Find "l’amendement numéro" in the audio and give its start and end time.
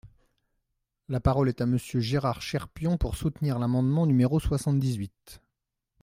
3.59-4.39